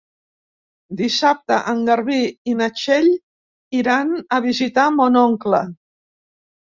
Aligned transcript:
Dissabte 1.01 1.57
en 1.73 1.83
Garbí 1.89 2.17
i 2.51 2.55
na 2.61 2.69
Txell 2.79 3.09
iran 3.81 4.15
a 4.39 4.39
visitar 4.47 4.87
mon 4.97 5.21
oncle. 5.23 5.61